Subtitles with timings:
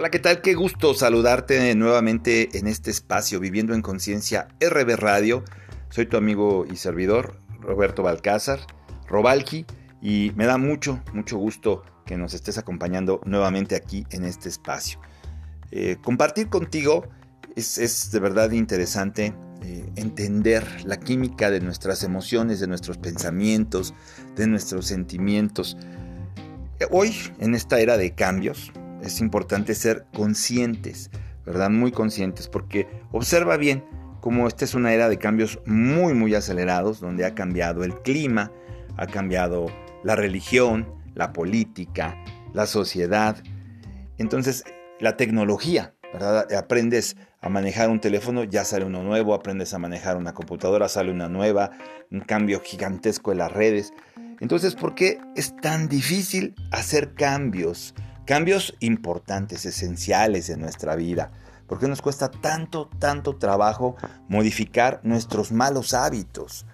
[0.00, 0.40] Hola, ¿qué tal?
[0.40, 5.44] Qué gusto saludarte nuevamente en este espacio Viviendo en Conciencia RB Radio.
[5.90, 8.60] Soy tu amigo y servidor Roberto Balcázar,
[9.06, 9.66] Robalki,
[10.00, 14.98] y me da mucho, mucho gusto que nos estés acompañando nuevamente aquí en este espacio.
[15.70, 17.06] Eh, compartir contigo
[17.54, 23.92] es, de verdad interesante eh, entender la química de nuestras emociones, de nuestros pensamientos,
[24.34, 25.76] de nuestros sentimientos.
[26.90, 31.10] Hoy, en esta era de cambios, es importante ser conscientes,
[31.44, 31.70] ¿verdad?
[31.70, 33.84] Muy conscientes, porque observa bien
[34.20, 38.52] cómo esta es una era de cambios muy, muy acelerados, donde ha cambiado el clima,
[38.96, 39.66] ha cambiado
[40.04, 42.16] la religión, la política,
[42.52, 43.36] la sociedad.
[44.18, 44.64] Entonces,
[44.98, 46.52] la tecnología, ¿verdad?
[46.52, 51.10] Aprendes a manejar un teléfono, ya sale uno nuevo, aprendes a manejar una computadora, sale
[51.10, 51.70] una nueva,
[52.10, 53.92] un cambio gigantesco en las redes.
[54.40, 57.94] Entonces, ¿por qué es tan difícil hacer cambios?
[58.26, 61.32] Cambios importantes, esenciales en nuestra vida.
[61.66, 63.96] ¿Por qué nos cuesta tanto, tanto trabajo
[64.28, 66.66] modificar nuestros malos hábitos?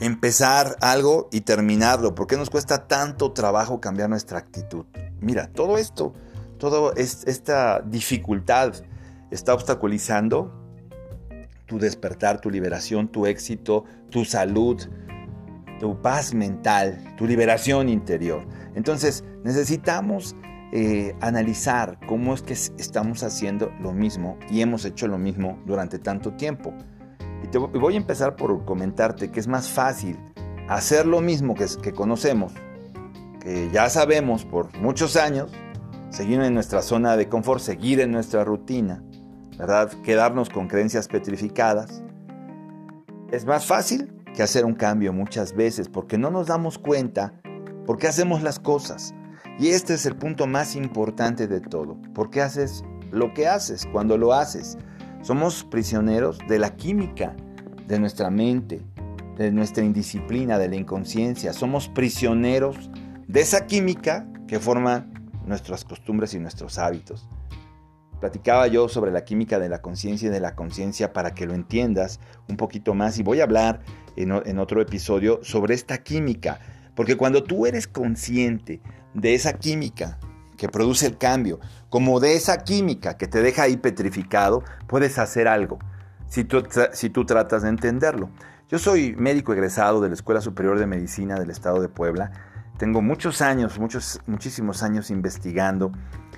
[0.00, 2.14] Empezar algo y terminarlo.
[2.14, 4.86] ¿Por qué nos cuesta tanto trabajo cambiar nuestra actitud?
[5.20, 6.14] Mira, todo esto,
[6.58, 8.74] toda esta dificultad
[9.30, 10.52] está obstaculizando
[11.66, 14.80] tu despertar, tu liberación, tu éxito, tu salud,
[15.78, 18.44] tu paz mental, tu liberación interior.
[18.74, 20.34] Entonces necesitamos
[20.72, 25.98] eh, analizar cómo es que estamos haciendo lo mismo y hemos hecho lo mismo durante
[25.98, 26.74] tanto tiempo.
[27.42, 30.18] Y te voy a empezar por comentarte que es más fácil
[30.68, 32.52] hacer lo mismo que, que conocemos,
[33.40, 35.50] que ya sabemos por muchos años,
[36.10, 39.02] seguir en nuestra zona de confort, seguir en nuestra rutina,
[39.56, 39.90] ¿verdad?
[40.02, 42.02] Quedarnos con creencias petrificadas.
[43.30, 47.40] Es más fácil que hacer un cambio muchas veces porque no nos damos cuenta
[47.86, 49.14] por qué hacemos las cosas.
[49.58, 52.00] Y este es el punto más importante de todo.
[52.14, 54.78] ¿Por qué haces lo que haces cuando lo haces?
[55.22, 57.34] Somos prisioneros de la química
[57.86, 58.82] de nuestra mente,
[59.36, 61.52] de nuestra indisciplina, de la inconsciencia.
[61.52, 62.90] Somos prisioneros
[63.26, 65.06] de esa química que forma
[65.44, 67.28] nuestras costumbres y nuestros hábitos.
[68.20, 71.54] Platicaba yo sobre la química de la conciencia y de la conciencia para que lo
[71.54, 73.80] entiendas un poquito más y voy a hablar
[74.16, 76.58] en, otro episodio sobre esta química,
[76.98, 78.80] porque cuando tú eres consciente
[79.14, 80.18] de esa química
[80.56, 81.60] que produce el cambio,
[81.90, 85.78] como de esa química que te deja ahí petrificado, puedes hacer algo
[86.26, 88.30] si tú, si tú tratas de entenderlo.
[88.68, 92.32] Yo soy médico egresado de la Escuela Superior de Medicina del Estado de Puebla.
[92.78, 95.92] Tengo muchos años, muchos, muchísimos años investigando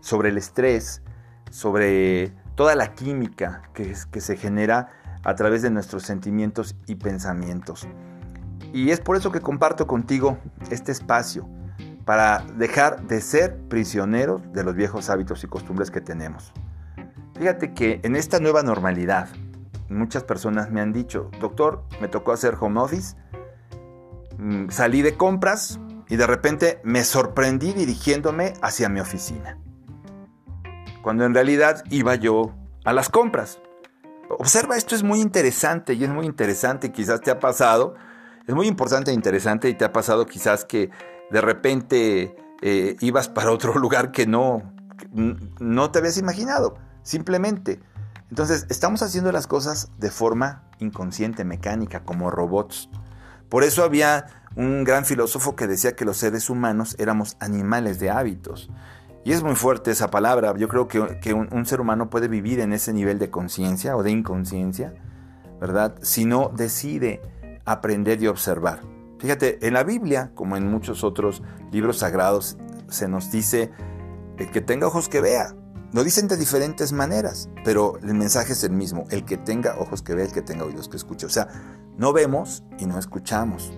[0.00, 1.00] sobre el estrés,
[1.50, 4.90] sobre toda la química que, que se genera
[5.24, 7.88] a través de nuestros sentimientos y pensamientos.
[8.72, 10.38] Y es por eso que comparto contigo
[10.70, 11.48] este espacio,
[12.04, 16.52] para dejar de ser prisioneros de los viejos hábitos y costumbres que tenemos.
[17.38, 19.28] Fíjate que en esta nueva normalidad,
[19.88, 23.16] muchas personas me han dicho, doctor, me tocó hacer home office,
[24.38, 25.78] mm, salí de compras
[26.08, 29.58] y de repente me sorprendí dirigiéndome hacia mi oficina
[31.02, 32.54] cuando en realidad iba yo
[32.84, 33.60] a las compras.
[34.30, 37.94] Observa, esto es muy interesante y es muy interesante, quizás te ha pasado,
[38.46, 40.90] es muy importante e interesante y te ha pasado quizás que
[41.30, 44.62] de repente eh, ibas para otro lugar que no,
[45.60, 47.80] no te habías imaginado, simplemente.
[48.30, 52.88] Entonces, estamos haciendo las cosas de forma inconsciente, mecánica, como robots.
[53.48, 54.26] Por eso había
[54.56, 58.70] un gran filósofo que decía que los seres humanos éramos animales de hábitos.
[59.24, 60.54] Y es muy fuerte esa palabra.
[60.56, 64.10] Yo creo que, un, ser humano puede vivir en ese nivel de conciencia o de
[64.10, 64.94] inconsciencia,
[65.60, 65.94] ¿verdad?
[66.02, 67.20] Si no decide
[67.64, 68.80] aprender y observar.
[69.18, 72.56] Fíjate, en la Biblia, como en muchos otros libros sagrados,
[72.88, 73.70] se nos dice,
[74.38, 75.54] el que tenga ojos que vea.
[75.92, 79.04] Lo dicen de diferentes maneras, pero el mensaje es el mismo.
[79.10, 81.26] El que tenga ojos que vea, el que tenga oídos que escuche.
[81.26, 81.48] O sea,
[81.96, 83.72] no vemos y no escuchamos.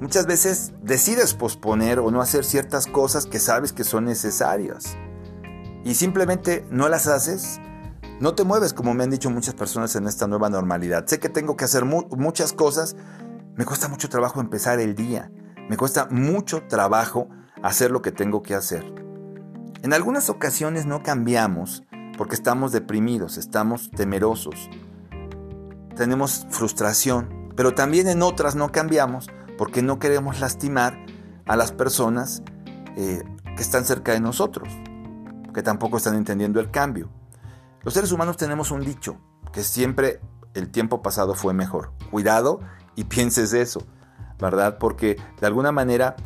[0.00, 4.96] Muchas veces decides posponer o no hacer ciertas cosas que sabes que son necesarias
[5.84, 7.60] y simplemente no las haces.
[8.20, 11.06] No te mueves como me han dicho muchas personas en esta nueva normalidad.
[11.06, 12.94] Sé que tengo que hacer muchas cosas.
[13.56, 15.32] Me cuesta mucho trabajo empezar el día.
[15.70, 17.30] Me cuesta mucho trabajo
[17.62, 18.84] hacer lo que tengo que hacer.
[19.82, 21.82] En algunas ocasiones no cambiamos
[22.18, 24.68] porque estamos deprimidos, estamos temerosos,
[25.96, 30.98] tenemos frustración, pero también en otras no cambiamos porque no queremos lastimar
[31.46, 32.42] a las personas
[32.98, 33.22] eh,
[33.56, 34.68] que están cerca de nosotros,
[35.54, 37.10] que tampoco están entendiendo el cambio.
[37.82, 39.18] Los seres humanos tenemos un dicho,
[39.52, 40.20] que siempre
[40.54, 41.92] el tiempo pasado fue mejor.
[42.10, 42.60] Cuidado
[42.96, 43.86] y pienses eso,
[44.38, 44.78] ¿verdad?
[44.78, 46.16] Porque de alguna manera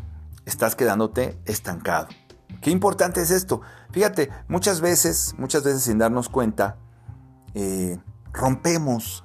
[0.45, 2.09] estás quedándote estancado.
[2.61, 3.61] Qué importante es esto.
[3.93, 6.79] Fíjate, muchas veces, muchas veces sin darnos cuenta,
[7.55, 7.99] eh,
[8.33, 9.23] rompemos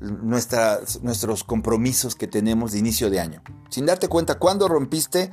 [0.00, 3.42] nuestros compromisos que tenemos de inicio de año.
[3.68, 5.30] Sin darte cuenta, ¿cuándo rompiste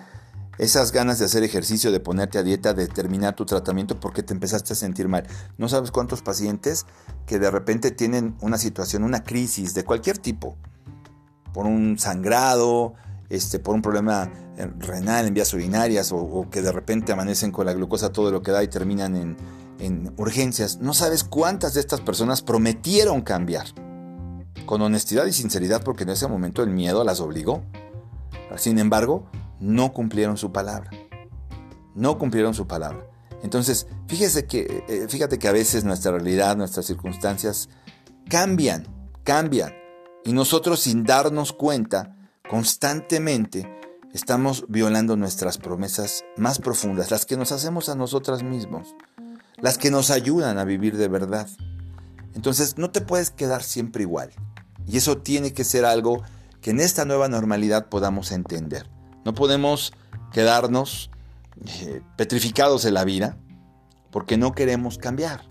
[0.58, 4.34] esas ganas de hacer ejercicio, de ponerte a dieta, de terminar tu tratamiento porque te
[4.34, 5.28] empezaste a sentir mal?
[5.58, 6.86] No sabes cuántos pacientes
[7.26, 10.58] que de repente tienen una situación, una crisis de cualquier tipo,
[11.54, 12.94] por un sangrado,
[13.30, 17.66] este, por un problema eh, renal en vías urinarias o, que de repente amanecen con
[17.66, 19.38] la glucosa todo lo que da y terminan en,
[19.80, 20.78] en urgencias.
[20.80, 23.66] No sabes cuántas de estas personas prometieron cambiar
[24.66, 27.64] con honestidad y sinceridad porque en ese momento el miedo las obligó.
[28.58, 29.28] Sin embargo,
[29.66, 30.92] no cumplieron su palabra.
[31.96, 33.08] No cumplieron su palabra.
[33.42, 37.70] Entonces, fíjese que, eh, fíjate que a veces nuestra realidad, nuestras circunstancias
[38.30, 38.88] cambian,
[39.24, 39.74] cambian.
[40.24, 42.16] Y nosotros sin darnos cuenta,
[42.50, 43.68] constantemente
[44.14, 48.96] estamos violando nuestras promesas más profundas, las que nos hacemos a nosotras mismos,
[49.58, 51.48] las que nos ayudan a vivir de verdad.
[52.34, 54.32] Entonces, no te puedes quedar siempre igual.
[54.88, 56.24] Y eso tiene que ser algo
[56.62, 58.95] que en esta nueva normalidad podamos entender.
[59.26, 59.92] No podemos
[60.32, 61.10] quedarnos
[61.66, 63.38] eh, petrificados en la vida
[64.12, 65.42] porque no queremos cambiar,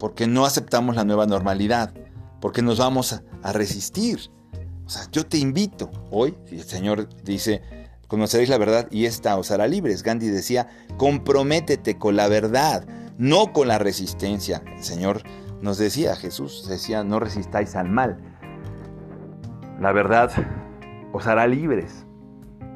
[0.00, 1.92] porque no aceptamos la nueva normalidad,
[2.40, 4.30] porque nos vamos a, resistir.
[4.86, 7.62] O sea, yo te invito hoy, si el Señor dice,
[8.08, 10.02] conoceréis la verdad y esta os hará libres.
[10.02, 12.86] Gandhi decía, comprométete con la verdad,
[13.18, 14.62] no con la resistencia.
[14.76, 15.22] El Señor
[15.60, 18.18] nos decía, Jesús decía, no resistáis al mal,
[19.80, 20.30] la verdad
[21.12, 22.06] os hará libres.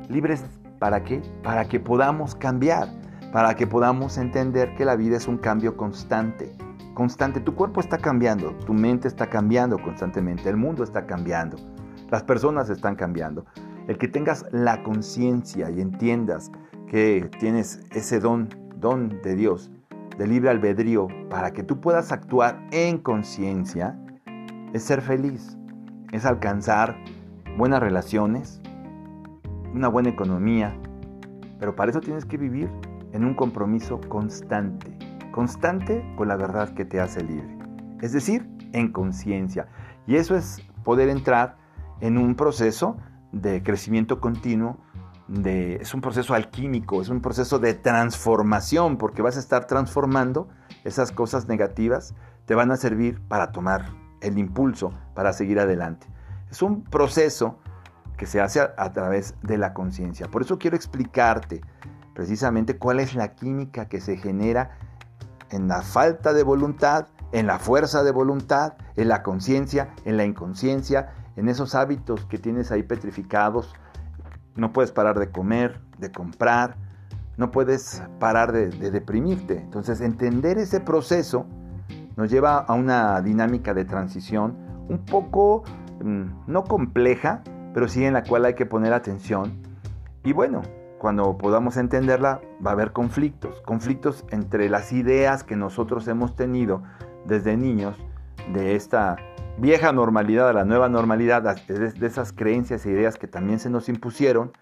[0.08, 0.44] ¿Libres
[0.78, 1.22] para qué?
[1.42, 2.88] Para que podamos cambiar,
[3.32, 6.52] para que podamos entender que la vida es un cambio constante.
[6.94, 11.56] Constante, tu cuerpo está cambiando, tu mente está cambiando constantemente, el mundo está cambiando,
[12.10, 13.44] las personas están cambiando.
[13.86, 16.50] El que tengas la conciencia y entiendas
[16.88, 19.70] que tienes ese don, don de Dios,
[20.16, 23.98] de libre albedrío, para que tú puedas actuar en conciencia,
[24.72, 25.56] es ser feliz
[26.12, 26.96] es alcanzar
[27.56, 28.60] buenas relaciones,
[29.76, 30.74] una buena economía,
[31.60, 32.70] pero para eso tienes que vivir
[33.12, 34.96] en un compromiso constante,
[35.32, 37.56] constante con la verdad que te hace libre,
[38.00, 39.68] es decir, en conciencia.
[40.06, 41.56] Y eso es poder entrar
[42.00, 42.96] en un proceso
[43.32, 44.78] de crecimiento continuo,
[45.28, 50.48] de, es un proceso alquímico, es un proceso de transformación, porque vas a estar transformando
[50.84, 52.14] esas cosas negativas,
[52.46, 53.86] te van a servir para tomar
[54.22, 56.06] el impulso para seguir adelante.
[56.50, 57.58] Es un proceso
[58.16, 60.28] que se hace a, través de la conciencia.
[60.28, 61.60] Por eso quiero explicarte
[62.14, 64.78] precisamente cuál es la química que se genera
[65.50, 70.24] en la falta de voluntad, en la fuerza de voluntad, en la conciencia, en la
[70.24, 73.74] inconsciencia, en esos hábitos que tienes ahí petrificados.
[74.54, 76.76] No puedes parar de comer, de comprar,
[77.36, 79.58] no puedes parar de, de deprimirte.
[79.58, 81.46] Entonces, entender ese proceso
[82.16, 84.56] nos lleva a una dinámica de transición
[84.88, 85.64] un poco
[86.02, 87.42] mm, no compleja,
[87.76, 89.52] pero sí en la cual hay que poner atención.
[90.24, 90.62] Y bueno,
[90.96, 96.82] cuando podamos entenderla va a haber conflictos, conflictos entre las ideas que nosotros hemos tenido
[97.26, 97.94] desde niños
[98.54, 99.16] de esta
[99.58, 103.90] vieja normalidad a la nueva normalidad, de esas creencias e ideas que también se nos
[103.90, 104.52] impusieron,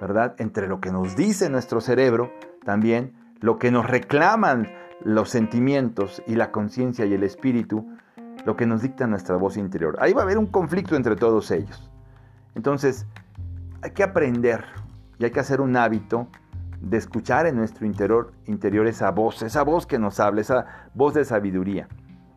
[0.00, 0.34] ¿verdad?
[0.38, 2.32] Entre lo que nos dice nuestro cerebro,
[2.64, 4.66] también lo que nos reclaman
[5.04, 7.86] los sentimientos y la conciencia y el espíritu,
[8.44, 9.96] lo que nos dicta nuestra voz interior.
[10.00, 11.92] Ahí va a haber un conflicto entre todos ellos.
[12.56, 13.06] Entonces,
[13.82, 14.64] hay que aprender
[15.18, 16.26] y hay que hacer un hábito
[16.80, 21.14] de escuchar en nuestro interior, interior esa voz, esa voz que nos habla, esa voz
[21.14, 21.86] de sabiduría,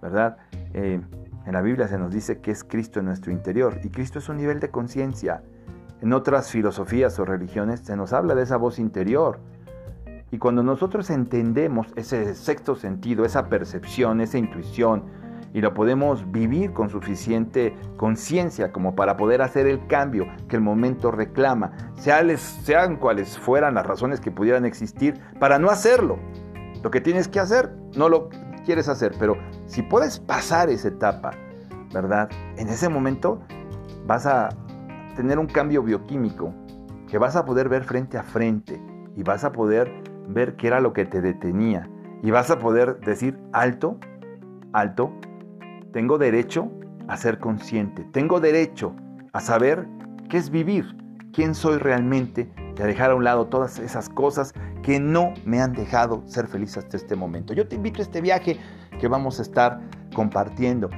[0.01, 0.37] ¿verdad?
[0.73, 1.01] Eh,
[1.45, 4.29] en la Biblia se nos dice que es Cristo en nuestro interior y Cristo es
[4.29, 5.41] un nivel de conciencia.
[6.01, 9.39] En otras filosofías o religiones se nos habla de esa voz interior,
[10.31, 15.05] y cuando nosotros entendemos ese sexto sentido, esa percepción, esa intuición,
[15.53, 20.61] y lo podemos vivir con suficiente conciencia como para poder hacer el cambio que el
[20.61, 26.17] momento reclama, sean cuales fueran las razones que pudieran existir para no hacerlo.
[26.83, 28.29] Lo que tienes que hacer, no lo
[28.65, 31.31] quieres hacer, pero si puedes pasar esa etapa,
[31.93, 32.29] ¿verdad?
[32.57, 33.41] En ese momento
[34.05, 34.49] vas a
[35.15, 36.53] tener un cambio bioquímico
[37.07, 38.79] que vas a poder ver frente a frente
[39.15, 39.91] y vas a poder
[40.27, 41.89] ver qué era lo que te detenía.
[42.21, 43.97] Y vas a poder decir, alto,
[44.73, 45.11] alto,
[45.91, 46.71] tengo derecho
[47.07, 48.95] a ser consciente, tengo derecho
[49.33, 49.87] a saber
[50.29, 50.95] qué es vivir,
[51.33, 54.53] quién soy realmente y a dejar a un lado todas esas cosas
[54.83, 57.53] que no me han dejado ser feliz hasta este momento.
[57.53, 58.59] Yo te invito a este viaje
[58.99, 59.81] que vamos a estar
[60.13, 60.89] compartiendo.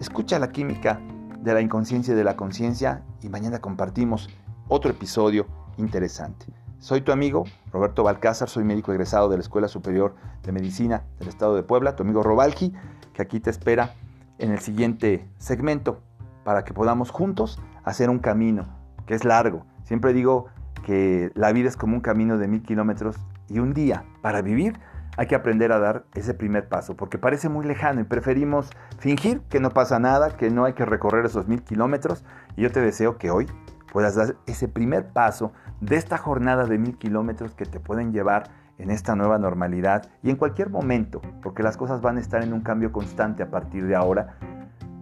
[0.00, 1.00] Escucha la química
[1.40, 4.28] de la inconsciencia y de la conciencia y mañana compartimos
[4.68, 6.46] otro episodio interesante.
[6.78, 11.28] Soy tu amigo Roberto Balcázar, soy médico egresado de la Escuela Superior de Medicina del
[11.28, 12.72] Estado de Puebla, tu amigo Robalki,
[13.12, 13.94] que aquí te espera
[14.38, 16.02] en el siguiente segmento
[16.44, 18.66] para que podamos juntos hacer un camino
[19.06, 19.64] que es largo.
[19.84, 20.46] Siempre digo
[20.84, 23.16] que la vida es como un camino de mil kilómetros
[23.48, 24.78] y un día para vivir
[25.18, 29.40] hay que aprender a dar ese primer paso, porque parece muy lejano y preferimos fingir
[29.48, 32.24] que no pasa nada, que no hay que recorrer esos mil kilómetros.
[32.56, 33.48] Y yo te deseo que hoy
[33.92, 38.44] puedas dar ese primer paso de esta jornada de mil kilómetros que te pueden llevar
[38.78, 42.52] en esta nueva normalidad y en cualquier momento, porque las cosas van a estar en
[42.52, 44.38] un cambio constante a partir de ahora,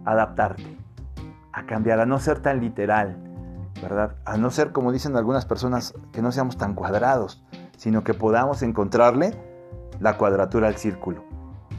[0.04, 0.76] adaptarte,
[1.52, 3.16] a cambiar, a no ser tan literal,
[3.82, 4.16] ¿verdad?
[4.24, 7.44] A no ser, como dicen algunas personas, que no seamos tan cuadrados,
[7.76, 9.34] sino que podamos encontrarle
[10.00, 11.24] la cuadratura al círculo.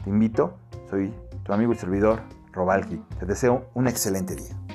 [0.04, 2.20] Te invito, soy tu amigo y servidor
[2.52, 3.02] Robalki.
[3.18, 4.67] Te deseo un excelente día.